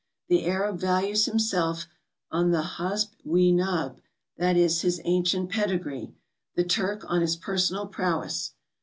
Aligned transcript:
The 0.29 0.47
Arab 0.47 0.79
values 0.79 1.25
himself 1.25 1.85
on 2.31 2.49
the 2.49 2.63
hash 2.63 3.03
we 3.23 3.51
nash, 3.51 3.97
that 4.35 4.57
is, 4.57 4.81
his 4.81 4.99
ancient 5.03 5.51
pedigree; 5.51 6.11
the 6.55 6.63
Turk 6.63 7.03
on 7.07 7.21
his 7.21 7.35
personal 7.35 7.85
prowess. 7.85 8.55